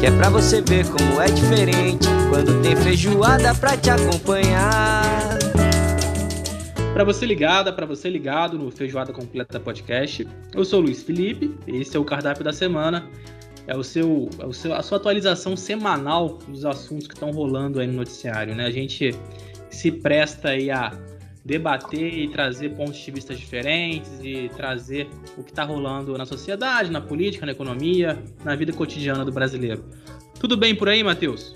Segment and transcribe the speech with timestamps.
[0.00, 2.06] Que é pra você ver como é diferente.
[2.28, 5.38] Quando tem feijoada pra te acompanhar.
[6.92, 11.54] Para você ligada, para você ligado no Feijoada Completa Podcast, eu sou o Luiz Felipe,
[11.66, 13.06] esse é o cardápio da semana,
[13.66, 17.80] é o seu, é o seu a sua atualização semanal dos assuntos que estão rolando
[17.80, 18.64] aí no noticiário, né?
[18.64, 19.14] A gente
[19.68, 20.90] se presta aí a
[21.46, 26.90] debater e trazer pontos de vista diferentes e trazer o que está rolando na sociedade,
[26.90, 29.84] na política, na economia, na vida cotidiana do brasileiro.
[30.40, 31.54] Tudo bem por aí, Matheus?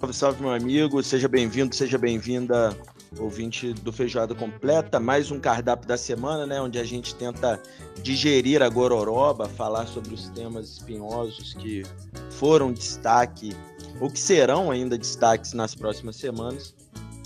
[0.00, 1.00] Salve, salve, meu amigo.
[1.00, 2.76] Seja bem-vindo, seja bem-vinda
[3.18, 7.60] ouvinte do Feijoada Completa, mais um cardápio da semana, né, onde a gente tenta
[8.02, 11.82] digerir a gororoba, falar sobre os temas espinhosos que
[12.30, 13.52] foram destaque
[14.00, 16.74] ou que serão ainda destaques nas próximas semanas.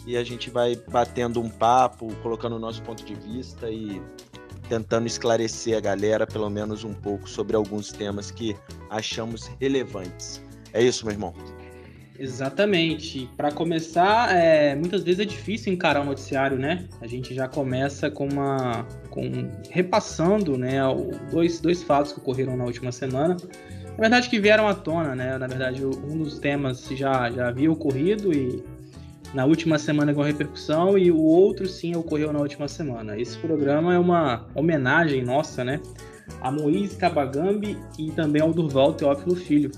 [0.07, 4.01] E a gente vai batendo um papo, colocando o nosso ponto de vista e
[4.69, 8.57] tentando esclarecer a galera, pelo menos um pouco, sobre alguns temas que
[8.91, 10.43] achamos relevantes.
[10.73, 11.35] É isso, meu irmão.
[12.19, 13.29] Exatamente.
[13.37, 16.87] Para começar, é, muitas vezes é difícil encarar o noticiário, né?
[17.01, 20.79] A gente já começa com uma, com repassando, né,
[21.31, 23.37] dois, dois fatos que ocorreram na última semana.
[23.97, 25.37] Na verdade, que vieram à tona, né?
[25.39, 28.63] Na verdade, um dos temas já já havia ocorrido e
[29.35, 33.19] na última semana com repercussão e o outro sim ocorreu na última semana.
[33.19, 35.81] Esse programa é uma homenagem nossa, né?
[36.41, 39.73] A Moise Kabagambi e também ao Durval Teófilo Filho,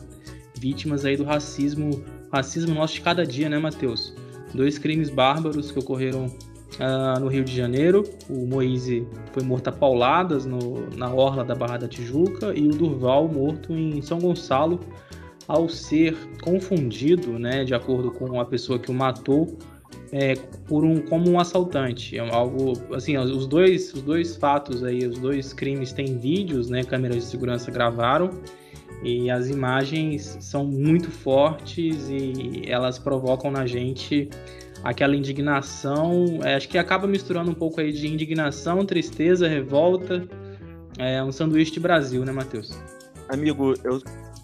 [0.59, 4.15] vítimas aí do racismo racismo nosso de cada dia, né, Matheus?
[4.53, 8.05] Dois crimes bárbaros que ocorreram uh, no Rio de Janeiro.
[8.29, 12.73] O Moise foi morto a pauladas no, na orla da Barra da Tijuca e o
[12.73, 14.81] Durval morto em São Gonçalo
[15.47, 19.57] ao ser confundido, né, de acordo com a pessoa que o matou,
[20.13, 20.35] é,
[20.67, 22.17] por um como um assaltante.
[22.17, 26.83] É algo assim, os dois, os dois fatos aí, os dois crimes têm vídeos, né,
[26.83, 28.31] câmeras de segurança gravaram
[29.03, 34.29] e as imagens são muito fortes e elas provocam na gente
[34.83, 36.41] aquela indignação.
[36.43, 40.27] É, acho que acaba misturando um pouco aí de indignação, tristeza, revolta.
[40.99, 42.79] É um sanduíche de Brasil, né, Matheus?
[43.29, 44.01] Amigo, eu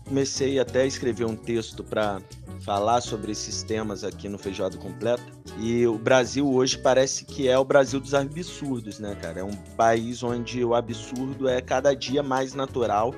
[0.07, 2.21] comecei até a escrever um texto para
[2.61, 5.23] falar sobre esses temas aqui no Feijoado Completo.
[5.59, 9.41] E o Brasil hoje parece que é o Brasil dos absurdos, né, cara?
[9.41, 13.15] É um país onde o absurdo é cada dia mais natural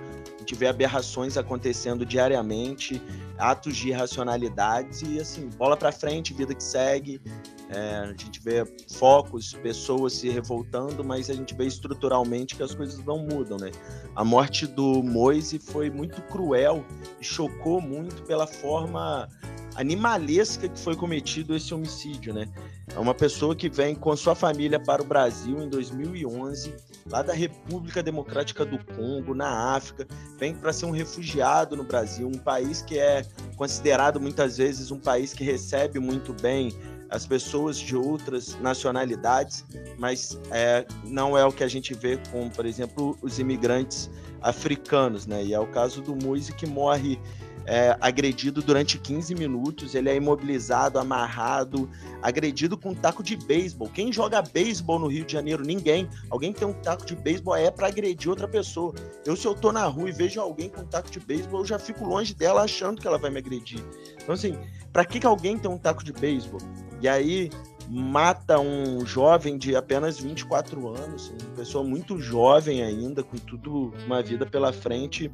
[0.55, 3.03] vê aberrações acontecendo diariamente,
[3.37, 7.21] atos de irracionalidades e assim, bola para frente, vida que segue.
[7.71, 12.75] É, a gente vê focos, pessoas se revoltando, mas a gente vê estruturalmente que as
[12.75, 13.71] coisas não mudam, né?
[14.15, 16.85] A morte do Moise foi muito cruel
[17.21, 19.29] e chocou muito pela forma
[19.77, 22.49] animalesca que foi cometido esse homicídio, né?
[22.95, 26.75] É uma pessoa que vem com sua família para o Brasil em 2011,
[27.11, 30.07] lá da República Democrática do Congo, na África,
[30.39, 33.25] vem para ser um refugiado no Brasil, um país que é
[33.57, 36.73] considerado muitas vezes um país que recebe muito bem
[37.15, 39.65] as pessoas de outras nacionalidades,
[39.97, 44.11] mas é, não é o que a gente vê com, por exemplo, os imigrantes
[44.43, 45.45] africanos, né?
[45.45, 47.21] E é o caso do Moise que morre
[47.67, 51.89] é, agredido durante 15 minutos, ele é imobilizado, amarrado,
[52.21, 53.89] agredido com um taco de beisebol.
[53.89, 55.65] Quem joga beisebol no Rio de Janeiro?
[55.65, 56.09] Ninguém.
[56.29, 58.93] Alguém que tem um taco de beisebol é para agredir outra pessoa.
[59.25, 61.67] Eu, se eu tô na rua e vejo alguém com um taco de beisebol, eu
[61.67, 63.83] já fico longe dela achando que ela vai me agredir.
[64.23, 64.59] Então, assim,
[64.93, 66.61] para que, que alguém tem um taco de beisebol?
[67.01, 67.51] E aí
[67.89, 74.23] mata um jovem de apenas 24 anos, uma pessoa muito jovem ainda, com tudo, uma
[74.23, 75.31] vida pela frente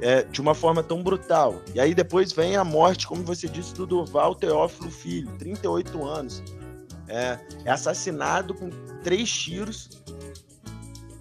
[0.00, 1.62] é, de uma forma tão brutal.
[1.74, 6.42] E aí depois vem a morte, como você disse, do Durval Teófilo Filho, 38 anos.
[7.06, 8.70] É, é assassinado com
[9.02, 10.02] três tiros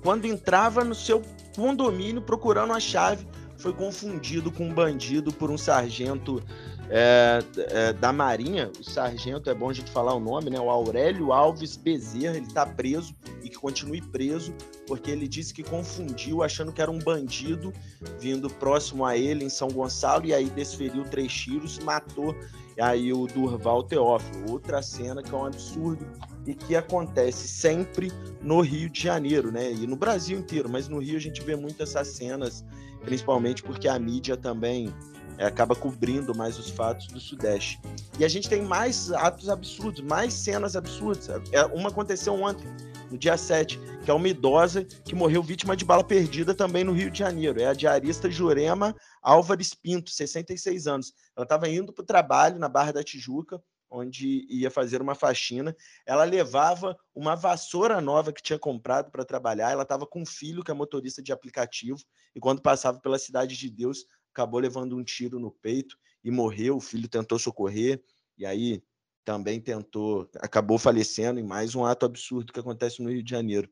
[0.02, 1.22] quando entrava no seu
[1.56, 3.28] condomínio procurando a chave.
[3.58, 6.44] Foi confundido com um bandido por um sargento
[6.90, 8.72] é, é, da Marinha.
[8.80, 10.60] O sargento, é bom a gente falar o nome, né?
[10.60, 14.54] O Aurélio Alves Bezerra, ele está preso e que continue preso
[14.88, 17.72] porque ele disse que confundiu, achando que era um bandido
[18.20, 22.36] vindo próximo a ele em São Gonçalo, e aí desferiu três tiros, matou
[22.80, 24.52] aí o Durval Teófilo.
[24.52, 26.06] Outra cena que é um absurdo
[26.46, 29.72] e que acontece sempre no Rio de Janeiro, né?
[29.72, 32.66] E no Brasil inteiro, mas no Rio a gente vê muito essas cenas,
[33.06, 34.94] principalmente porque a mídia também
[35.40, 37.80] acaba cobrindo mais os fatos do Sudeste.
[38.20, 41.30] E a gente tem mais atos absurdos, mais cenas absurdas.
[41.52, 42.66] É, uma aconteceu ontem,
[43.10, 46.94] no dia 7, que é uma idosa que morreu vítima de bala perdida também no
[46.94, 47.60] Rio de Janeiro.
[47.60, 51.14] É a diarista Jurema Álvares Pinto, 66 anos.
[51.36, 53.62] Ela estava indo para o trabalho na Barra da Tijuca,
[53.94, 55.76] onde ia fazer uma faxina.
[56.06, 59.72] Ela levava uma vassoura nova que tinha comprado para trabalhar.
[59.72, 62.00] Ela estava com um filho que é motorista de aplicativo
[62.36, 66.78] e quando passava pela cidade de Deus, acabou levando um tiro no peito e morreu.
[66.78, 68.04] O filho tentou socorrer
[68.38, 68.84] e aí
[69.24, 73.70] também tentou, acabou falecendo em mais um ato absurdo que acontece no Rio de Janeiro.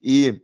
[0.00, 0.40] E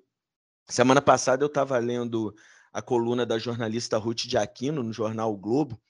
[0.69, 2.35] semana passada eu estava lendo
[2.73, 5.81] a coluna da jornalista Ruth de Aquino no jornal o Globo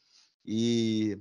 [0.45, 1.19] e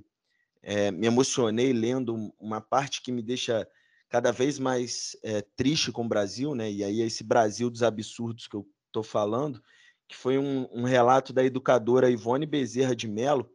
[0.62, 3.66] é, me emocionei lendo uma parte que me deixa
[4.08, 6.70] cada vez mais é, triste com o Brasil, né?
[6.70, 9.62] E aí esse Brasil dos absurdos que eu estou falando,
[10.10, 13.48] que foi um, um, relato da educadora Ivone Bezerra de Mello,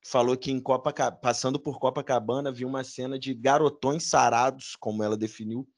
[0.00, 5.04] que falou que em Copa, passando por Copacabana viu uma cena de garotões sarados, como
[5.04, 5.68] ela definiu,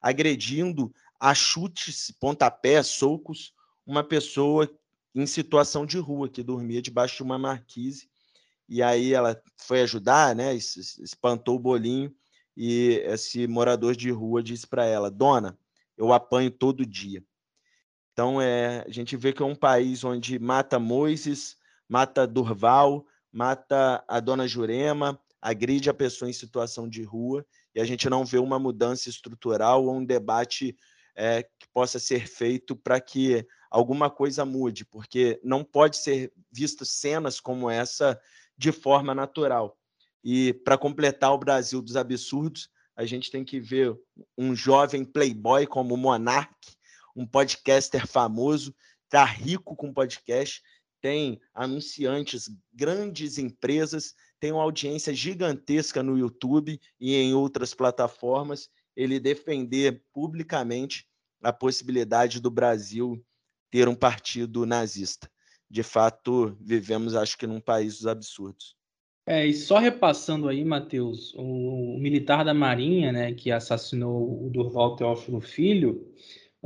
[0.00, 0.90] agredindo
[1.20, 3.52] a chutes, pontapés, socos,
[3.86, 4.70] uma pessoa
[5.14, 8.08] em situação de rua que dormia debaixo de uma marquise
[8.66, 10.54] e aí ela foi ajudar, né?
[10.54, 12.10] Espantou o bolinho
[12.56, 15.58] e esse morador de rua disse para ela: Dona,
[15.94, 17.22] eu apanho todo dia.
[18.14, 21.56] Então é, a gente vê que é um país onde mata Moisés,
[21.88, 27.44] mata Durval, mata a dona Jurema, agride a pessoa em situação de rua
[27.74, 30.76] e a gente não vê uma mudança estrutural ou um debate
[31.16, 36.84] é, que possa ser feito para que alguma coisa mude, porque não pode ser visto
[36.84, 38.20] cenas como essa
[38.56, 39.76] de forma natural.
[40.22, 43.98] E para completar o Brasil dos absurdos, a gente tem que ver
[44.38, 46.54] um jovem playboy como o Monark,
[47.14, 48.74] um podcaster famoso,
[49.04, 50.62] está rico com podcast,
[51.00, 58.68] tem anunciantes, grandes empresas, tem uma audiência gigantesca no YouTube e em outras plataformas.
[58.96, 61.06] Ele defender publicamente
[61.42, 63.22] a possibilidade do Brasil
[63.70, 65.28] ter um partido nazista
[65.74, 68.76] de fato, vivemos, acho que, num país dos absurdos.
[69.26, 74.50] É, e só repassando aí, Matheus, o, o, militar da Marinha, né, que assassinou o
[74.50, 76.06] Durval Teófilo Filho,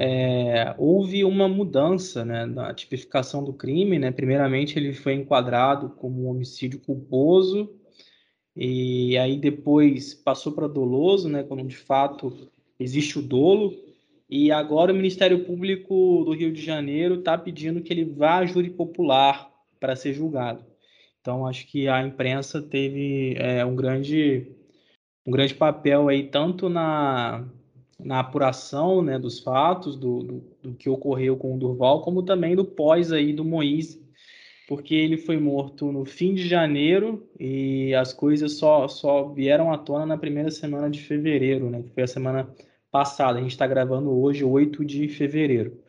[0.01, 3.99] é, houve uma mudança né, na tipificação do crime.
[3.99, 4.13] Né?
[4.13, 7.75] Primeiramente, ele foi enquadrado como homicídio culposo,
[8.55, 12.49] e aí depois passou para doloso, né, quando de fato
[12.79, 13.75] existe o dolo,
[14.31, 18.47] e agora o Ministério Público do Rio de Janeiro está pedindo que ele vá a
[18.47, 20.65] júri popular para ser julgado.
[21.21, 24.53] Então, acho que a imprensa teve é, um, grande,
[25.27, 27.49] um grande papel aí, tanto na,
[27.99, 32.55] na apuração né, dos fatos, do, do, do, que ocorreu com o Durval, como também
[32.55, 34.01] do pós aí do Moisés,
[34.69, 39.79] porque ele foi morto no fim de janeiro e as coisas só, só vieram à
[39.79, 42.55] tona na primeira semana de fevereiro, né, que foi a semana
[42.91, 43.39] passada.
[43.39, 45.83] A gente está gravando hoje, 8 de fevereiro.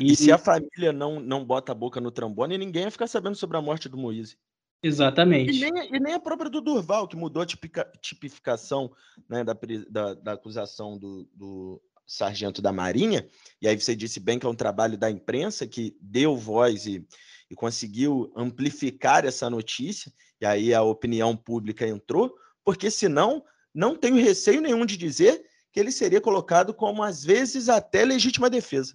[0.00, 3.06] E, e, se a família não, não bota a boca no trombone, ninguém vai ficar
[3.06, 4.38] sabendo sobre a morte do Moise.
[4.82, 5.56] Exatamente.
[5.56, 8.90] E nem, e nem a própria do Durval, que mudou a tipica, tipificação
[9.28, 9.56] né, da,
[9.88, 13.26] da, da, acusação do, do sargento da Marinha.
[13.60, 17.06] E aí você disse bem que é um trabalho da imprensa que deu voz e,
[17.48, 20.12] e conseguiu amplificar essa notícia.
[20.40, 22.34] E aí a opinião pública entrou,
[22.64, 27.68] porque senão não tenho receio nenhum de dizer que ele seria colocado como, às vezes,
[27.68, 28.94] até legítima defesa.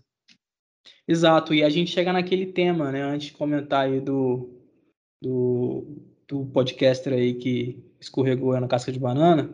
[1.08, 3.02] Exato, e a gente chega naquele tema, né?
[3.02, 4.58] Antes de comentar aí do,
[6.28, 9.50] do, podcaster aí que escorregou na casca de banana,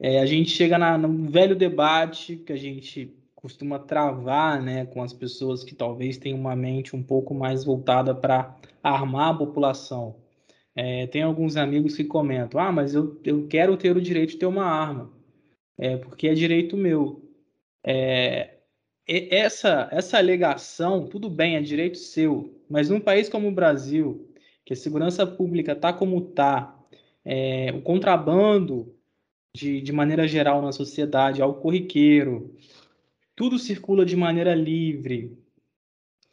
[0.00, 5.02] é, a gente chega na, num velho debate que a gente costuma travar né, com
[5.02, 10.16] as pessoas que talvez tenham uma mente um pouco mais voltada para armar a população.
[10.74, 14.38] É, tem alguns amigos que comentam: ah, mas eu, eu quero ter o direito de
[14.38, 15.14] ter uma arma
[15.78, 17.22] é, porque é direito meu.
[17.84, 18.58] É,
[19.06, 24.33] essa, essa alegação, tudo bem, é direito seu, mas num país como o Brasil,
[24.64, 26.78] que a segurança pública está como está,
[27.24, 28.94] é, o contrabando,
[29.54, 32.54] de, de maneira geral na sociedade, ao corriqueiro,
[33.36, 35.38] tudo circula de maneira livre.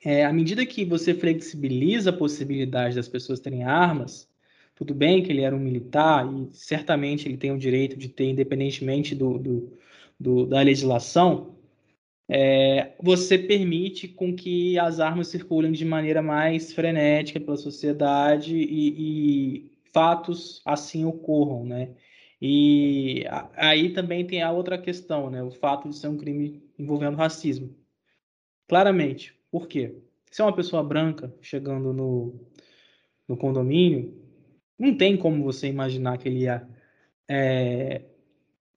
[0.04, 4.28] É, à medida que você flexibiliza a possibilidade das pessoas terem armas,
[4.74, 8.26] tudo bem que ele era um militar e certamente ele tem o direito de ter,
[8.26, 9.78] independentemente do, do,
[10.20, 11.56] do da legislação,
[12.34, 19.66] é, você permite com que as armas circulem de maneira mais frenética pela sociedade e,
[19.66, 21.94] e fatos assim ocorram, né?
[22.42, 23.26] E
[23.58, 25.44] aí também tem a outra questão, né?
[25.44, 27.76] O fato de ser um crime envolvendo racismo.
[28.66, 29.38] Claramente.
[29.52, 29.98] Por quê?
[30.32, 32.48] Se é uma pessoa branca chegando no,
[33.28, 34.18] no condomínio,
[34.80, 36.66] não tem como você imaginar que ele ia
[37.28, 38.04] é,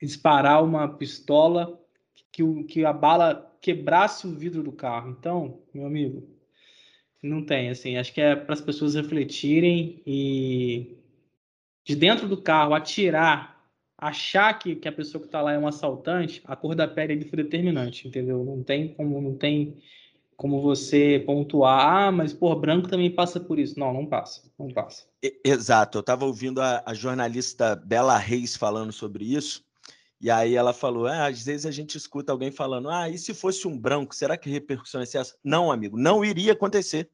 [0.02, 1.80] disparar uma pistola
[2.34, 5.08] que, o, que a bala quebrasse o vidro do carro.
[5.16, 6.28] Então, meu amigo,
[7.22, 10.96] não tem, assim, acho que é para as pessoas refletirem e
[11.84, 13.64] de dentro do carro atirar,
[13.96, 17.24] achar que, que a pessoa que está lá é um assaltante, a cor da pele
[17.24, 18.44] foi determinante, entendeu?
[18.44, 19.80] Não tem como, não tem
[20.36, 23.78] como você pontuar, ah, mas por branco também passa por isso.
[23.78, 25.04] Não, não passa, não passa.
[25.44, 29.64] Exato, eu estava ouvindo a, a, jornalista Bela Reis falando sobre isso,
[30.25, 33.35] e aí ela falou: ah, às vezes a gente escuta alguém falando, ah, e se
[33.35, 35.37] fosse um branco, será que repercussão é essa?
[35.45, 37.11] Não, amigo, não iria acontecer.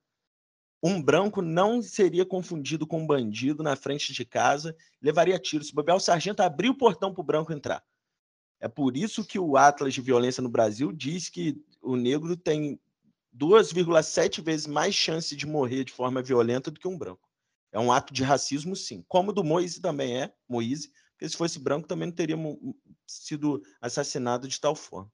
[0.81, 5.65] Um branco não seria confundido com um bandido na frente de casa, levaria tiro.
[5.65, 7.83] Se bobear, o sargento abriu o portão para o branco entrar.
[8.61, 12.79] É por isso que o Atlas de Violência no Brasil diz que o negro tem
[13.37, 17.29] 2,7 vezes mais chance de morrer de forma violenta do que um branco.
[17.73, 19.05] É um ato de racismo, sim.
[19.09, 22.37] Como o do Moise também é, Moise, porque se fosse branco também não teria
[23.07, 25.13] sido assassinado de tal forma.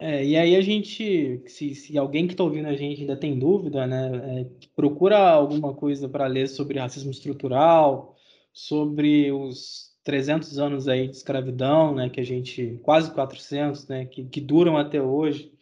[0.00, 3.38] É, e aí a gente, se, se alguém que está ouvindo a gente ainda tem
[3.38, 8.16] dúvida, né, é, procura alguma coisa para ler sobre racismo estrutural,
[8.52, 14.24] sobre os 300 anos aí de escravidão, né, que a gente, quase 400, né, que,
[14.24, 15.52] que duram até hoje,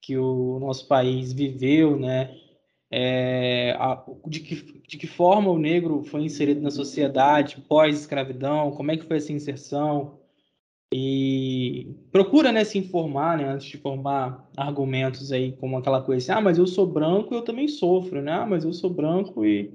[0.00, 2.34] que o nosso país viveu, né?
[2.90, 8.90] É, a, de, que, de que forma o negro foi inserido na sociedade pós-escravidão, como
[8.90, 10.18] é que foi essa inserção,
[10.92, 16.38] e procura né, se informar né, antes de formar argumentos aí, como aquela coisa assim,
[16.38, 18.32] ah, mas eu sou branco eu também sofro, né?
[18.32, 19.70] Ah, mas eu sou branco e,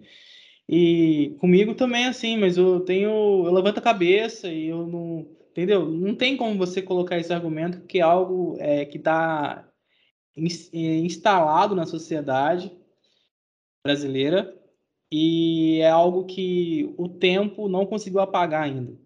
[0.67, 5.27] e comigo também é assim, mas eu tenho, eu levanto a cabeça e eu não,
[5.51, 5.87] entendeu?
[5.87, 9.69] Não tem como você colocar esse argumento que é algo é, que está
[10.35, 12.71] instalado na sociedade
[13.83, 14.55] brasileira
[15.11, 18.97] e é algo que o tempo não conseguiu apagar ainda.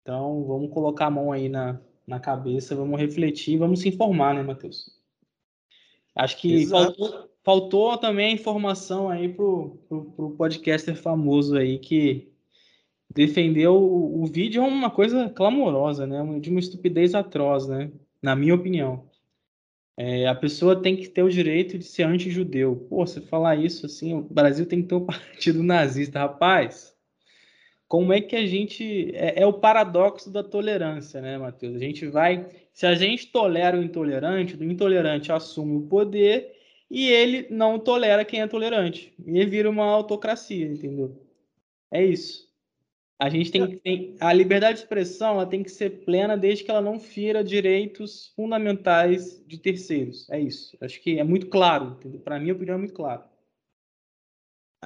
[0.00, 4.42] Então, vamos colocar a mão aí na, na cabeça, vamos refletir, vamos se informar, né,
[4.42, 4.98] Matheus?
[6.14, 12.32] Acho que faltou, faltou, também a informação aí pro, pro, pro podcaster famoso aí que
[13.14, 16.22] defendeu o, o vídeo é uma coisa clamorosa, né?
[16.40, 17.90] De uma estupidez atroz, né?
[18.22, 19.08] Na minha opinião.
[19.96, 22.86] É, a pessoa tem que ter o direito de ser anti-judeu.
[22.88, 26.18] Pô, você falar isso assim, o Brasil tem que ter um partido nazista.
[26.18, 26.96] Rapaz,
[27.88, 29.14] como é que a gente.
[29.14, 31.76] É, é, o paradoxo da tolerância, né, Matheus?
[31.76, 32.48] A gente vai.
[32.72, 36.52] Se a gente tolera o intolerante, o intolerante assume o poder
[36.90, 39.14] e ele não tolera quem é tolerante.
[39.26, 41.22] E vira uma autocracia, entendeu?
[41.90, 42.51] É isso.
[43.22, 46.70] A gente tem, tem a liberdade de expressão, ela tem que ser plena desde que
[46.72, 50.28] ela não fira direitos fundamentais de terceiros.
[50.28, 50.76] É isso.
[50.80, 52.00] Acho que é muito claro.
[52.24, 53.30] Para mim, a opinião é muito clara.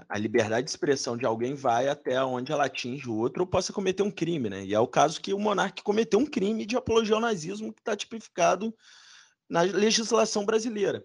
[0.07, 3.73] A liberdade de expressão de alguém vai até onde ela atinge o outro ou possa
[3.73, 4.67] cometer um crime, né?
[4.67, 7.81] E é o caso que o monarca cometeu um crime de apologia ao nazismo que
[7.81, 8.77] está tipificado
[9.49, 11.03] na legislação brasileira.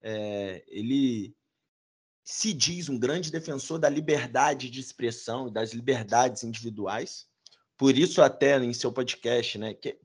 [0.00, 1.34] É, ele
[2.24, 7.26] se diz um grande defensor da liberdade de expressão e das liberdades individuais.
[7.76, 9.98] Por isso, até em seu podcast, né, que,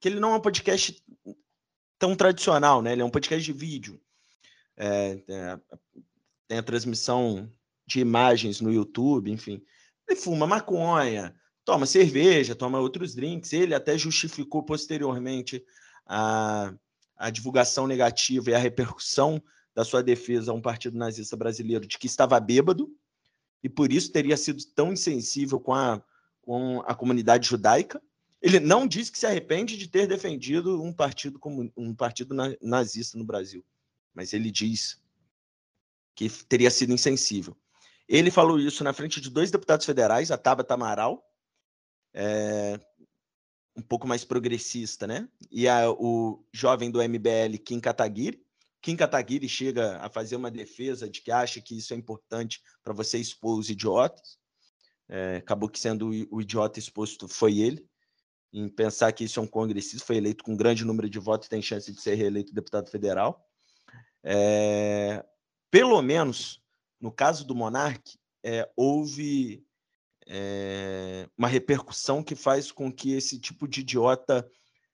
[0.00, 1.02] que ele não é um podcast
[1.98, 2.92] tão tradicional, né?
[2.92, 4.00] Ele é um podcast de vídeo.
[4.76, 5.60] É, é,
[6.48, 7.48] tem a transmissão
[7.86, 9.62] de imagens no YouTube, enfim.
[10.08, 11.32] Ele fuma maconha,
[11.64, 13.52] toma cerveja, toma outros drinks.
[13.52, 15.64] Ele até justificou posteriormente
[16.04, 16.74] a,
[17.16, 19.40] a divulgação negativa e a repercussão
[19.74, 22.94] da sua defesa a um partido nazista brasileiro de que estava bêbado
[23.62, 26.02] e por isso teria sido tão insensível com a,
[26.42, 28.02] com a comunidade judaica.
[28.40, 31.40] Ele não disse que se arrepende de ter defendido um partido
[31.76, 33.64] um partido nazista no Brasil,
[34.12, 35.00] mas ele diz
[36.14, 37.56] que teria sido insensível.
[38.08, 41.24] Ele falou isso na frente de dois deputados federais, a Tabata Amaral,
[42.12, 42.78] é,
[43.76, 45.28] um pouco mais progressista, né?
[45.50, 48.44] E a, o jovem do MBL, Kim Kataguiri,
[48.82, 52.92] Kim Kataguiri chega a fazer uma defesa de que acha que isso é importante para
[52.92, 54.36] você expor os idiotas.
[55.08, 57.86] É, acabou que sendo o, idiota exposto foi ele.
[58.52, 61.46] Em pensar que isso é um congressista, foi eleito com um grande número de votos
[61.46, 63.48] e tem chance de ser reeleito deputado federal.
[64.24, 65.24] É,
[65.70, 66.60] pelo menos,
[67.00, 69.64] no caso do Monarque, é, houve
[71.36, 74.48] uma repercussão que faz com que esse tipo de idiota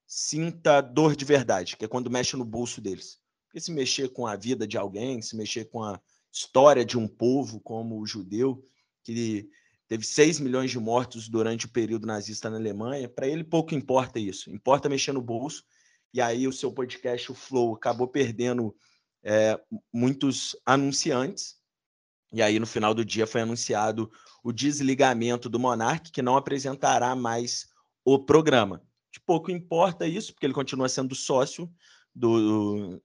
[0.06, 3.20] sinta dor de verdade, que é quando mexe no bolso deles.
[3.48, 5.98] Porque se mexer com a vida de alguém, se mexer com a
[6.30, 8.62] história de um povo como o judeu,
[9.02, 9.48] que
[9.88, 14.18] teve 6 milhões de mortos durante o período nazista na Alemanha, para ele pouco importa
[14.18, 14.50] isso.
[14.50, 15.64] Importa mexer no bolso.
[16.12, 18.76] E aí o seu podcast, o Flow, acabou perdendo
[19.22, 19.58] é,
[19.90, 21.56] muitos anunciantes.
[22.32, 24.10] E aí no final do dia foi anunciado
[24.44, 27.66] o desligamento do Monark, que não apresentará mais
[28.04, 28.82] o programa.
[29.10, 31.70] De pouco importa isso, porque ele continua sendo sócio
[32.18, 33.00] do,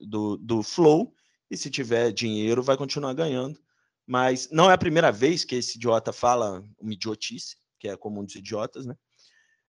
[0.00, 1.14] do, do Flow,
[1.50, 3.58] e se tiver dinheiro, vai continuar ganhando.
[4.06, 8.24] Mas não é a primeira vez que esse idiota fala uma idiotice, que é comum
[8.24, 8.94] dos idiotas, né?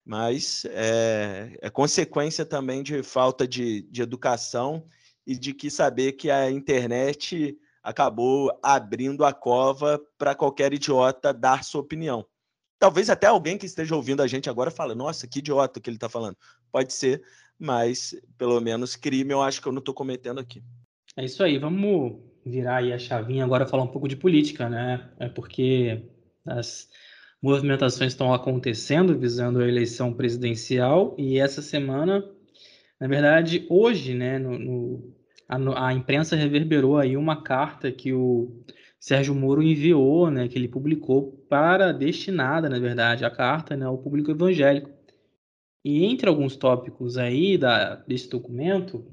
[0.05, 4.87] Mas é, é consequência também de falta de, de educação
[5.27, 11.65] e de que saber que a internet acabou abrindo a cova para qualquer idiota dar
[11.65, 12.27] sua opinião.
[12.79, 15.97] Talvez até alguém que esteja ouvindo a gente agora fale, nossa, que idiota que ele
[15.97, 16.37] está falando.
[16.71, 17.23] Pode ser,
[17.59, 20.63] mas pelo menos crime eu acho que eu não estou cometendo aqui.
[21.17, 25.11] É isso aí, vamos virar aí a chavinha agora falar um pouco de política, né?
[25.19, 26.05] É porque
[26.47, 26.89] as
[27.43, 32.25] movimentações estão acontecendo visando a eleição presidencial e essa semana,
[33.01, 35.17] na verdade, hoje, né, no, no
[35.49, 38.65] a, a imprensa reverberou aí uma carta que o
[39.07, 43.97] Sérgio Moro enviou, né, que ele publicou para destinada, na verdade, a carta, né, ao
[43.97, 44.91] público evangélico.
[45.85, 49.07] E entre alguns tópicos aí da, desse documento,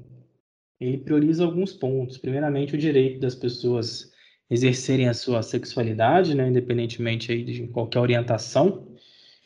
[0.80, 2.18] ele prioriza alguns pontos.
[2.18, 4.10] Primeiramente, o direito das pessoas
[4.50, 8.96] exercerem a sua sexualidade, né, independentemente aí de qualquer orientação.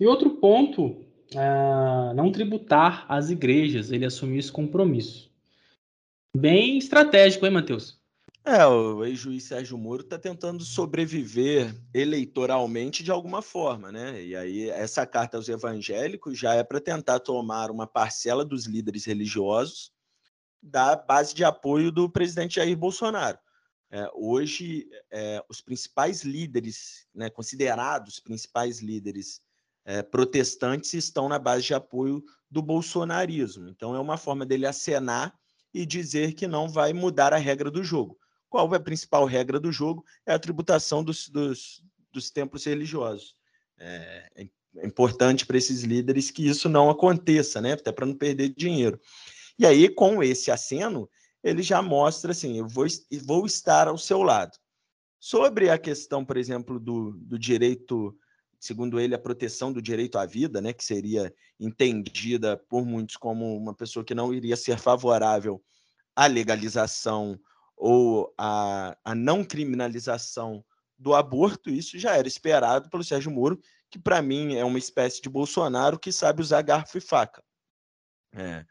[0.00, 1.04] E outro ponto,
[1.36, 3.92] ah, não tributar as igrejas.
[3.92, 5.30] Ele assumiu esse compromisso.
[6.34, 7.97] Bem estratégico, hein, Matheus?
[8.50, 14.24] É, o ex-juiz Sérgio Moro está tentando sobreviver eleitoralmente de alguma forma, né?
[14.24, 19.04] E aí, essa carta aos evangélicos já é para tentar tomar uma parcela dos líderes
[19.04, 19.92] religiosos
[20.62, 23.38] da base de apoio do presidente Jair Bolsonaro.
[23.90, 29.42] É, hoje, é, os principais líderes, né, considerados principais líderes
[29.84, 33.68] é, protestantes, estão na base de apoio do bolsonarismo.
[33.68, 35.38] Então, é uma forma dele acenar
[35.74, 38.18] e dizer que não vai mudar a regra do jogo.
[38.48, 40.04] Qual é a principal regra do jogo?
[40.24, 43.34] É a tributação dos, dos, dos templos religiosos.
[43.78, 47.72] É, é importante para esses líderes que isso não aconteça, né?
[47.72, 49.00] até para não perder dinheiro.
[49.58, 51.08] E aí, com esse aceno,
[51.42, 52.86] ele já mostra assim: eu vou,
[53.24, 54.56] vou estar ao seu lado.
[55.20, 58.16] Sobre a questão, por exemplo, do, do direito,
[58.60, 63.56] segundo ele, a proteção do direito à vida, né, que seria entendida por muitos como
[63.56, 65.60] uma pessoa que não iria ser favorável
[66.14, 67.38] à legalização
[67.78, 70.64] ou a, a não criminalização
[70.98, 75.22] do aborto, isso já era esperado pelo Sérgio Moro, que para mim é uma espécie
[75.22, 77.42] de Bolsonaro que sabe usar garfo e faca.
[78.34, 78.64] É,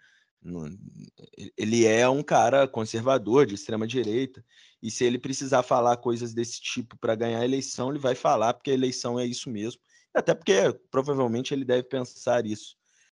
[1.58, 4.43] ele é um cara conservador, de extrema direita,
[4.82, 8.54] e se ele precisar falar coisas desse tipo para ganhar a eleição, ele vai falar,
[8.54, 9.82] porque a eleição é isso mesmo.
[10.13, 12.76] Até porque provavelmente ele deve pensar isso.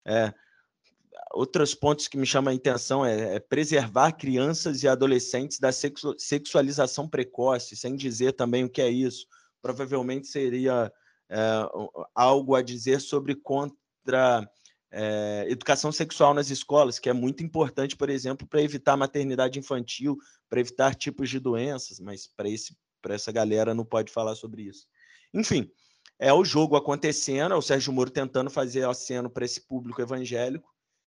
[0.07, 0.33] É,
[1.33, 6.15] outros pontos que me chamam a atenção é, é, preservar crianças e adolescentes da sexu
[6.19, 9.27] sexualização precoce, sem dizer também o que é isso.
[9.61, 10.93] Provavelmente seria
[11.31, 11.39] é,
[12.15, 14.49] algo a dizer sobre contra
[14.91, 20.17] é, educação sexual nas escolas, que é muito importante, por exemplo, para evitar maternidade infantil,
[20.49, 24.63] para evitar tipos de doenças, mas para esse para essa galera não pode falar sobre
[24.63, 24.87] isso.
[25.33, 25.71] Enfim,
[26.19, 30.69] é o jogo acontecendo, é o Sérgio Moro tentando fazer aceno para esse público evangélico,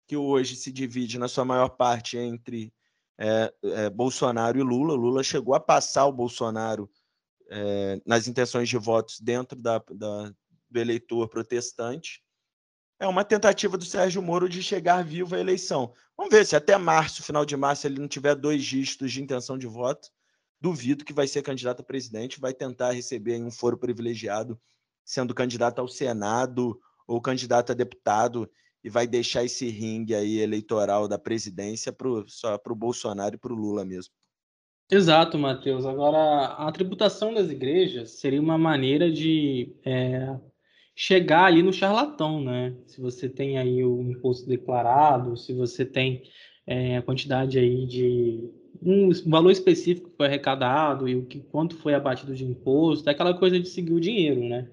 [0.07, 2.73] que hoje se divide na sua maior parte entre
[3.17, 4.93] é, é, Bolsonaro e Lula.
[4.93, 6.89] Lula chegou a passar o Bolsonaro
[7.49, 10.33] é, nas intenções de votos dentro da, da,
[10.69, 12.23] do eleitor protestante.
[12.99, 15.93] É uma tentativa do Sérgio Moro de chegar vivo à eleição.
[16.17, 19.57] Vamos ver se até março, final de março, ele não tiver dois dígitos de intenção
[19.57, 20.09] de voto.
[20.61, 24.59] Duvido que vai ser candidato a presidente, vai tentar receber um foro privilegiado,
[25.03, 28.49] sendo candidato ao Senado ou candidato a deputado
[28.85, 33.37] e vai deixar esse ringue aí eleitoral da presidência pro, só para o Bolsonaro e
[33.39, 34.13] para o Lula mesmo.
[34.91, 35.87] Exato, Matheus.
[35.87, 40.39] Agora, a tributação das igrejas seria uma maneira de é,
[40.95, 42.77] chegar ali no charlatão, né?
[42.85, 46.21] Se você tem aí o imposto declarado, se você tem
[46.67, 48.47] é, a quantidade aí de
[48.79, 53.13] um valor específico que foi arrecadado e o que quanto foi abatido de imposto, é
[53.13, 54.69] aquela coisa de seguir o dinheiro, né?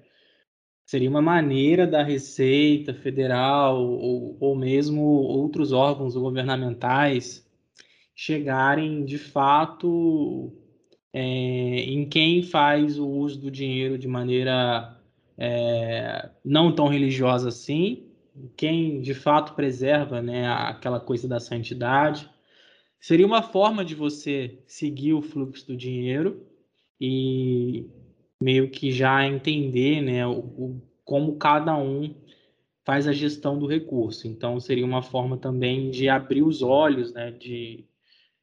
[0.85, 7.47] Seria uma maneira da Receita Federal ou, ou mesmo outros órgãos governamentais
[8.15, 10.53] chegarem de fato
[11.11, 14.99] é, em quem faz o uso do dinheiro de maneira
[15.37, 18.13] é, não tão religiosa assim
[18.55, 22.29] quem de fato preserva né, aquela coisa da santidade.
[22.99, 26.45] Seria uma forma de você seguir o fluxo do dinheiro
[26.99, 27.85] e
[28.43, 32.13] meio que já entender né, o, o, como cada um
[32.83, 34.27] faz a gestão do recurso.
[34.27, 37.85] Então, seria uma forma também de abrir os olhos né, de,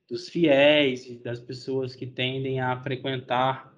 [0.09, 3.73] dos fiéis e das pessoas que tendem a frequentar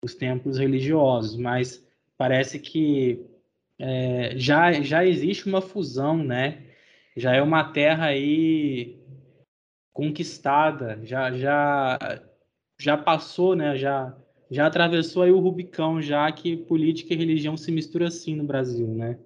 [0.00, 1.36] os templos religiosos.
[1.36, 1.84] Mas
[2.16, 3.26] parece que
[3.78, 6.62] é, já, já existe uma fusão, né?
[7.16, 9.02] Já é uma terra aí
[9.92, 11.98] conquistada, já, já,
[12.78, 13.76] já passou, né?
[13.76, 14.16] Já,
[14.50, 18.88] já atravessou aí o Rubicão, já que política e religião se misturam assim no Brasil,
[18.88, 19.18] né?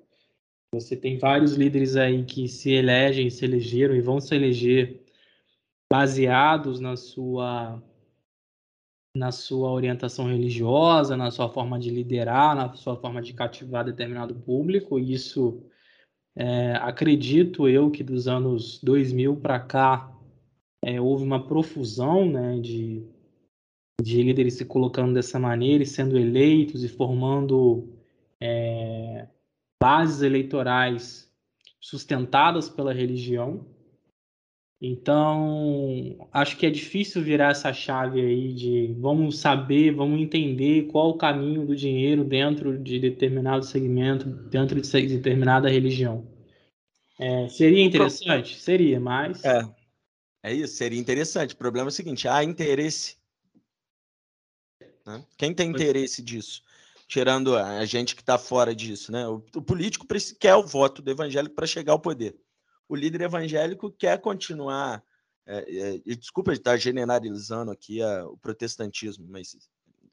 [0.73, 5.03] Você tem vários líderes aí que se elegem, se elegeram e vão se eleger
[5.93, 7.83] baseados na sua
[9.17, 14.37] na sua orientação religiosa, na sua forma de liderar, na sua forma de cativar determinado
[14.37, 15.01] público.
[15.01, 15.61] Isso,
[16.37, 20.17] é, acredito eu que dos anos 2000 para cá
[20.85, 23.05] é, houve uma profusão né, de,
[24.01, 27.89] de líderes se colocando dessa maneira e sendo eleitos e formando
[28.41, 29.27] é,
[29.81, 31.31] bases eleitorais
[31.81, 33.67] sustentadas pela religião.
[34.83, 41.11] Então, acho que é difícil virar essa chave aí de vamos saber, vamos entender qual
[41.11, 46.27] o caminho do dinheiro dentro de determinado segmento, dentro de determinada religião.
[47.19, 48.59] É, seria interessante?
[48.59, 49.45] Seria, mas.
[49.45, 49.61] É,
[50.43, 51.53] é isso, seria interessante.
[51.53, 53.20] O problema é o seguinte: há interesse.
[55.11, 55.25] Né?
[55.37, 56.63] Quem tem interesse disso?
[57.07, 59.27] Tirando a gente que está fora disso, né?
[59.27, 60.07] O, o político
[60.39, 62.37] quer o voto do evangélico para chegar ao poder
[62.91, 65.03] o líder evangélico quer continuar.
[65.47, 69.57] É, é, desculpa estar generalizando aqui a, o protestantismo, mas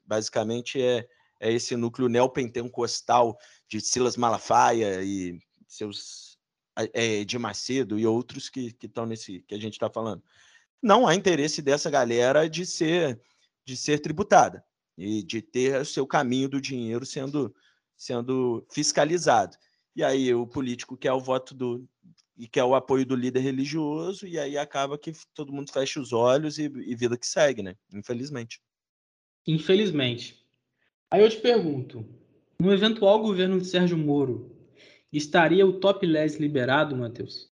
[0.06, 1.06] basicamente é,
[1.40, 3.36] é esse núcleo neopentecostal
[3.68, 6.38] de Silas Malafaia e seus
[6.76, 10.22] é, de Macedo e outros que estão nesse que a gente está falando.
[10.80, 13.20] Não há interesse dessa galera de ser
[13.64, 14.64] de ser tributada
[14.98, 17.54] e de ter o seu caminho do dinheiro sendo
[17.96, 19.56] sendo fiscalizado.
[19.94, 21.88] E aí o político quer o voto do,
[22.36, 26.12] e quer o apoio do líder religioso, e aí acaba que todo mundo fecha os
[26.12, 27.76] olhos e, e vida que segue, né?
[27.92, 28.60] Infelizmente.
[29.46, 30.46] Infelizmente.
[31.10, 32.06] Aí eu te pergunto,
[32.60, 34.56] no eventual governo de Sérgio Moro,
[35.12, 37.50] estaria o topless liberado, Matheus?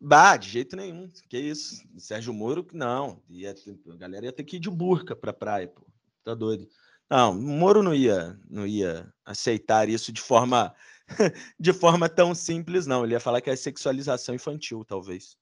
[0.00, 1.10] Bah, de jeito nenhum.
[1.28, 1.82] Que isso?
[1.96, 3.20] Sérgio Moro, não.
[3.28, 3.52] Ia
[3.90, 5.84] a galera ia ter que ir de burca pra praia, pô.
[6.22, 6.68] Tá doido.
[7.10, 10.74] Não, Moro não ia, não ia aceitar isso de forma
[11.58, 13.04] de forma tão simples, não.
[13.04, 15.36] Ele ia falar que é sexualização infantil, talvez.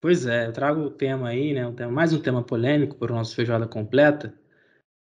[0.00, 1.66] Pois é, eu trago o tema aí, né?
[1.66, 4.34] Um tema, mais um tema polêmico para o nosso feijoada completa,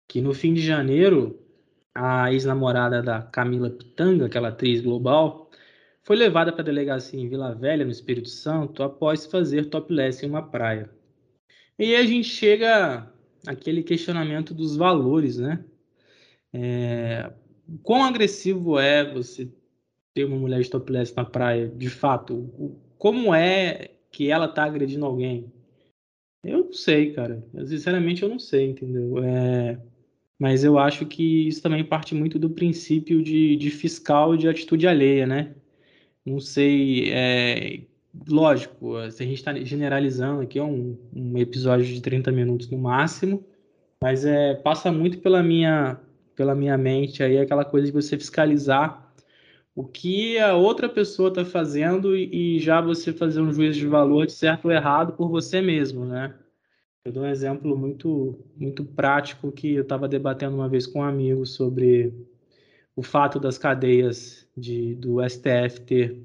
[0.08, 1.40] que no fim de janeiro,
[1.94, 5.50] a ex-namorada da Camila Pitanga, aquela atriz global,
[6.04, 10.28] foi levada para a delegacia em Vila Velha, no Espírito Santo, após fazer topless em
[10.28, 10.90] uma praia.
[11.78, 13.12] E aí a gente chega
[13.46, 15.64] àquele questionamento dos valores, né?
[16.52, 17.32] É,
[17.82, 19.50] quão agressivo é você
[20.14, 22.78] ter uma mulher de topless na praia, de fato?
[22.98, 25.50] Como é que ela tá agredindo alguém?
[26.44, 27.42] Eu não sei, cara.
[27.64, 29.22] sinceramente, eu não sei, entendeu?
[29.22, 29.80] É...
[30.38, 34.88] Mas eu acho que isso também parte muito do princípio de, de fiscal de atitude
[34.88, 35.54] alheia, né?
[36.26, 37.10] Não sei.
[37.12, 37.82] É...
[38.28, 42.76] Lógico, se a gente está generalizando aqui, é um, um episódio de 30 minutos no
[42.76, 43.44] máximo,
[44.02, 45.98] mas é, passa muito pela minha
[46.34, 49.12] pela minha mente aí aquela coisa de você fiscalizar
[49.74, 54.26] o que a outra pessoa está fazendo e, já você fazer um juízo de valor
[54.26, 56.34] de certo ou errado por você mesmo, né?
[57.04, 61.04] Eu dou um exemplo muito muito prático que eu estava debatendo uma vez com um
[61.04, 62.12] amigo sobre
[62.94, 66.22] o fato das cadeias de, do STF ter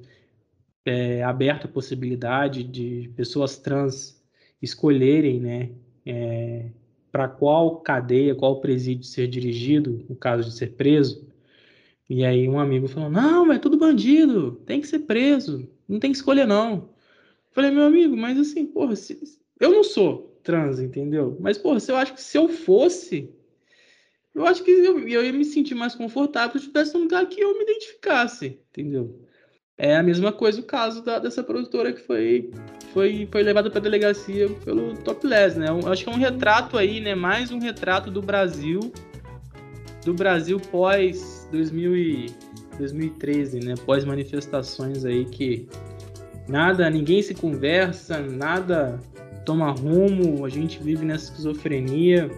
[0.90, 4.22] é, aberto a possibilidade de pessoas trans
[4.62, 5.72] escolherem, né,
[6.06, 6.70] é,
[7.12, 11.28] para qual cadeia, qual presídio ser dirigido, no caso de ser preso.
[12.10, 16.12] E aí um amigo falou: Não, é tudo bandido, tem que ser preso, não tem
[16.12, 16.90] que escolher, não.
[17.52, 19.20] falei, meu amigo, mas assim, porra, se...
[19.60, 21.38] eu não sou trans, entendeu?
[21.42, 23.30] Mas, porra, se eu acho que se eu fosse,
[24.34, 27.26] eu acho que eu, eu ia me sentir mais confortável se eu estivesse num lugar
[27.28, 29.27] que eu me identificasse, entendeu?
[29.78, 32.50] É a mesma coisa o caso da, dessa produtora que foi,
[32.94, 35.68] foi, foi levada para delegacia pelo Topless, né?
[35.86, 37.14] Acho que é um retrato aí, né?
[37.14, 38.92] Mais um retrato do Brasil,
[40.04, 42.48] do Brasil pós 2000
[42.80, 43.76] 2013, né?
[43.86, 45.68] Pós manifestações aí que
[46.48, 49.00] nada, ninguém se conversa, nada
[49.46, 52.30] toma rumo, a gente vive nessa esquizofrenia,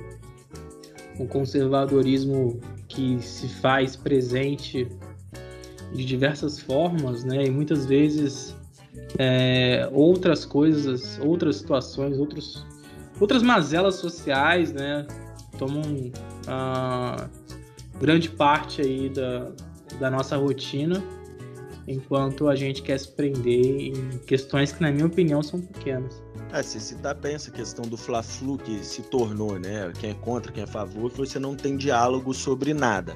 [1.20, 4.88] um conservadorismo que se faz presente
[5.94, 7.46] de diversas formas, né?
[7.46, 8.56] E muitas vezes
[9.18, 12.66] é, outras coisas, outras situações, outros,
[13.20, 15.06] outras mazelas sociais, né?
[15.58, 17.30] Tomam uh,
[18.00, 19.52] grande parte aí da,
[20.00, 21.04] da nossa rotina,
[21.88, 26.22] enquanto a gente quer se prender em questões que, na minha opinião, são pequenas.
[26.52, 29.92] É, se citar bem essa questão do Fla-Flu que se tornou, né?
[30.00, 33.16] Quem é contra, quem é a favor, você não tem diálogo sobre nada.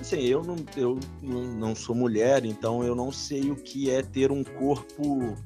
[0.00, 4.30] Assim, eu não, eu não sou mulher, então eu não sei o que é ter
[4.30, 5.36] um corpo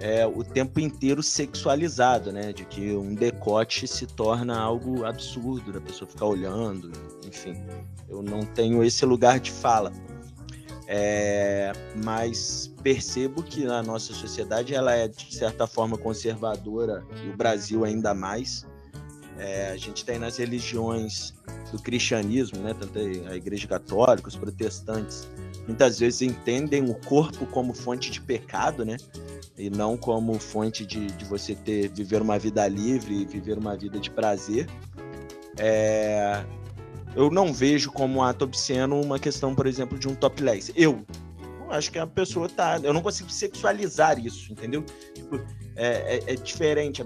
[0.00, 2.52] é, o tempo inteiro sexualizado, né?
[2.52, 6.92] De que um decote se torna algo absurdo da pessoa ficar olhando,
[7.26, 7.54] enfim.
[8.08, 9.92] Eu não tenho esse lugar de fala.
[10.86, 11.72] É,
[12.02, 17.84] mas percebo que a nossa sociedade ela é de certa forma conservadora e o Brasil
[17.84, 18.66] ainda mais.
[19.38, 21.32] É, a gente tem nas religiões
[21.70, 25.28] do cristianismo, né, tanto a igreja católica, os protestantes,
[25.66, 28.96] muitas vezes entendem o corpo como fonte de pecado, né,
[29.56, 33.98] e não como fonte de, de você ter viver uma vida livre viver uma vida
[33.98, 34.68] de prazer.
[35.58, 36.44] É,
[37.14, 40.72] eu não vejo como um ato obsceno uma questão, por exemplo, de um topless.
[40.76, 41.04] Eu,
[41.60, 42.78] eu acho que a pessoa tá.
[42.82, 44.84] Eu não consigo sexualizar isso, entendeu?
[45.14, 45.36] Tipo,
[45.74, 47.02] é, é, é diferente.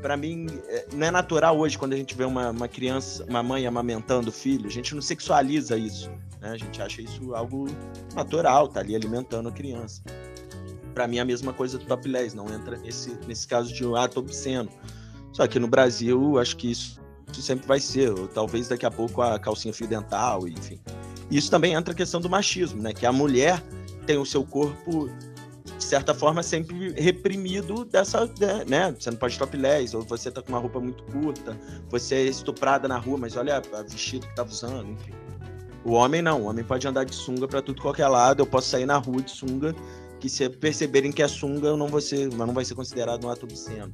[0.00, 3.42] Para mim, é, não é natural hoje quando a gente vê uma, uma criança, uma
[3.42, 6.10] mãe amamentando o filho, a gente não sexualiza isso.
[6.40, 6.50] Né?
[6.50, 7.66] A gente acha isso algo
[8.14, 10.02] natural, tá ali alimentando a criança.
[10.94, 14.20] Para mim, a mesma coisa do topless, não entra nesse, nesse caso de um ato
[14.20, 14.68] obsceno.
[15.32, 18.90] Só que no Brasil, acho que isso isso sempre vai ser, ou talvez daqui a
[18.90, 20.78] pouco a calcinha fio dental, enfim.
[21.30, 22.92] Isso também entra a questão do machismo, né?
[22.92, 23.62] Que a mulher
[24.06, 25.08] tem o seu corpo
[25.92, 28.24] certa forma sempre reprimido dessa,
[28.66, 28.94] né?
[28.98, 31.54] Você não pode topless, ou você tá com uma roupa muito curta,
[31.90, 35.12] você é estuprada na rua, mas olha o vestido que tava usando, enfim.
[35.84, 38.70] O homem não, o homem pode andar de sunga para tudo qualquer lado, eu posso
[38.70, 39.74] sair na rua de sunga,
[40.18, 43.28] que se perceberem que é sunga, eu não vou ser, não vai ser considerado um
[43.28, 43.92] ato obsceno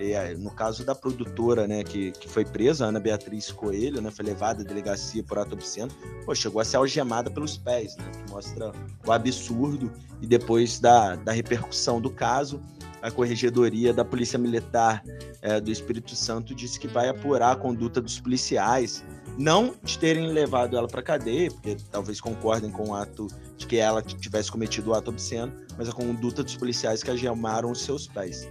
[0.00, 4.24] é, no caso da produtora, né, que, que foi presa, Ana Beatriz Coelho, né, foi
[4.24, 5.90] levada à delegacia por ato obsceno,
[6.24, 8.72] pô, chegou a ser algemada pelos pés, né, que mostra
[9.06, 12.62] o absurdo, e depois da, da repercussão do caso,
[13.02, 15.02] a Corregedoria da Polícia Militar
[15.40, 19.04] é, do Espírito Santo disse que vai apurar a conduta dos policiais,
[19.38, 23.76] não de terem levado ela para cadeia, porque talvez concordem com o ato de que
[23.76, 28.06] ela tivesse cometido o ato obsceno, mas a conduta dos policiais que algemaram os seus
[28.06, 28.48] pés.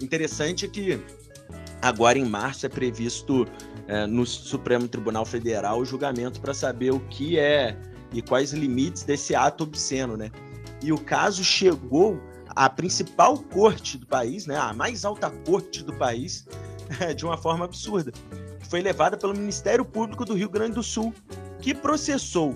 [0.00, 1.00] Interessante é que
[1.80, 3.46] agora em março é previsto
[3.86, 7.76] é, no Supremo Tribunal Federal o julgamento para saber o que é
[8.12, 10.30] e quais limites desse ato obsceno, né?
[10.82, 14.56] E o caso chegou à principal corte do país, né?
[14.56, 16.46] A mais alta corte do país,
[17.16, 18.12] de uma forma absurda.
[18.68, 21.14] Foi levada pelo Ministério Público do Rio Grande do Sul,
[21.60, 22.54] que processou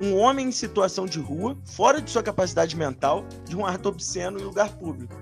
[0.00, 4.38] um homem em situação de rua, fora de sua capacidade mental, de um ato obsceno
[4.38, 5.14] em lugar público.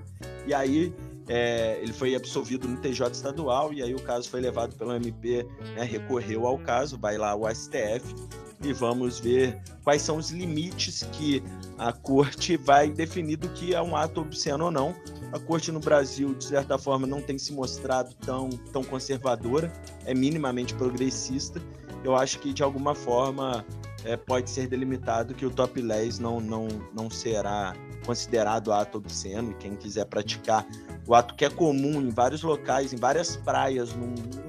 [0.45, 0.93] E aí
[1.27, 5.45] é, ele foi absolvido no TJ estadual e aí o caso foi levado pelo MP,
[5.75, 8.15] né, recorreu ao caso, vai lá o STF
[8.63, 11.43] e vamos ver quais são os limites que
[11.77, 14.95] a corte vai definir do que é um ato obsceno ou não.
[15.31, 19.71] A corte no Brasil, de certa forma, não tem se mostrado tão, tão conservadora,
[20.05, 21.61] é minimamente progressista.
[22.03, 23.65] Eu acho que, de alguma forma,
[24.05, 29.53] é, pode ser delimitado que o topless não, não, não será considerado ato obsceno e
[29.55, 30.65] quem quiser praticar
[31.05, 34.41] o ato que é comum em vários locais, em várias praias no mundo,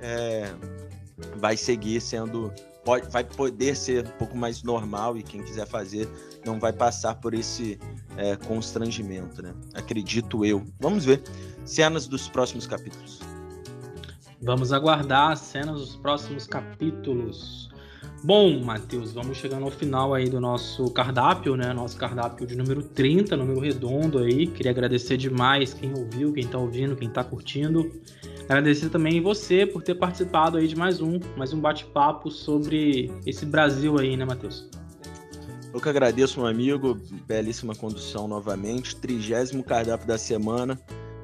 [0.00, 0.52] é,
[1.36, 2.52] vai seguir sendo,
[2.84, 6.08] pode, vai poder ser um pouco mais normal e quem quiser fazer
[6.44, 7.78] não vai passar por esse
[8.16, 9.54] é, constrangimento, né?
[9.74, 10.64] Acredito eu.
[10.78, 11.22] Vamos ver
[11.64, 13.20] cenas dos próximos capítulos.
[14.42, 17.70] Vamos aguardar as cenas dos próximos capítulos.
[18.22, 21.72] Bom, Matheus, vamos chegando ao final aí do nosso cardápio, né?
[21.72, 24.46] Nosso cardápio de número 30, número redondo aí.
[24.46, 27.90] Queria agradecer demais quem ouviu, quem tá ouvindo, quem tá curtindo.
[28.50, 33.46] Agradecer também você por ter participado aí de mais um, mais um bate-papo sobre esse
[33.46, 34.68] Brasil aí, né, Matheus?
[35.72, 37.00] Eu que agradeço, meu amigo.
[37.28, 38.96] Belíssima condução novamente.
[38.96, 40.76] Trigésimo cardápio da semana.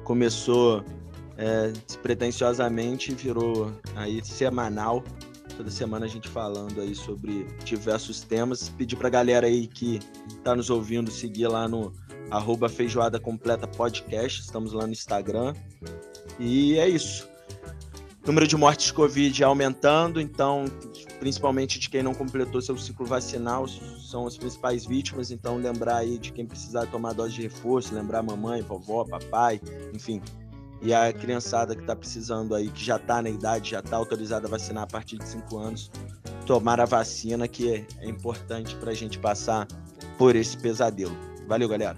[0.05, 0.85] Começou
[1.35, 5.03] é, despretensiosamente, virou aí semanal
[5.57, 8.69] toda semana a gente falando aí sobre diversos temas.
[8.69, 9.99] Pedir pra galera aí que
[10.45, 11.91] tá nos ouvindo seguir lá no
[12.31, 15.53] arroba Feijoada Completa Podcast, estamos lá no Instagram.
[16.39, 17.27] E é isso.
[18.23, 20.65] O número de mortes de Covid aumentando, então,
[21.19, 25.31] principalmente de quem não completou seu ciclo vacinal, são as principais vítimas.
[25.31, 29.61] Então, lembrar aí de quem precisar tomar dose de reforço, lembrar mamãe, vovó, papai,
[29.93, 30.21] enfim,
[30.81, 34.47] e a criançada que está precisando aí, que já está na idade, já está autorizada
[34.47, 35.91] a vacinar a partir de 5 anos,
[36.45, 39.67] tomar a vacina, que é, importante para a gente passar
[40.17, 41.17] por esse pesadelo.
[41.47, 41.97] Valeu, galera.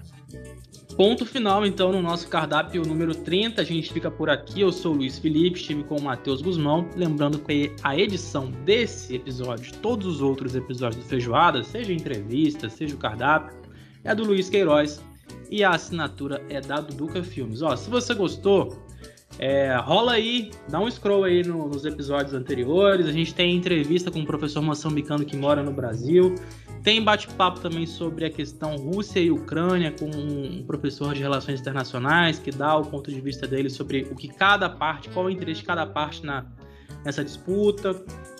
[1.00, 3.62] Ponto final, então, no nosso cardápio número 30.
[3.62, 4.60] A gente fica por aqui.
[4.60, 6.90] Eu sou o Luiz Felipe, estive com o Matheus Guzmão.
[6.94, 12.94] Lembrando que a edição desse episódio, todos os outros episódios do Feijoada, seja entrevista, seja
[12.94, 13.56] o cardápio,
[14.04, 15.02] é do Luiz Queiroz.
[15.50, 17.62] E a assinatura é da Duduca Filmes.
[17.62, 18.84] Ó, se você gostou,
[19.38, 23.06] é, rola aí, dá um scroll aí no, nos episódios anteriores.
[23.06, 26.34] A gente tem entrevista com o professor moçambicano que mora no Brasil.
[26.82, 32.38] Tem bate-papo também sobre a questão Rússia e Ucrânia com um professor de relações internacionais
[32.38, 35.30] que dá o ponto de vista dele sobre o que cada parte, qual é o
[35.30, 36.46] interesse de cada parte na,
[37.04, 37.94] nessa disputa.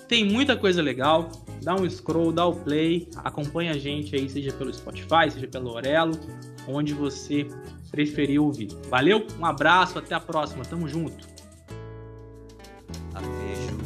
[0.08, 1.30] Tem muita coisa legal.
[1.62, 5.70] Dá um scroll, dá o play, acompanha a gente aí, seja pelo Spotify, seja pelo
[5.72, 6.18] Orelo,
[6.66, 7.46] onde você
[7.90, 8.68] preferir ouvir.
[8.88, 11.29] Valeu, um abraço, até a próxima, tamo junto.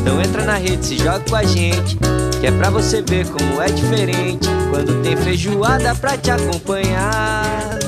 [0.00, 1.98] Então entra na rede, se joga com a gente,
[2.40, 7.79] que é pra você ver como é diferente quando tem feijoada pra te acompanhar.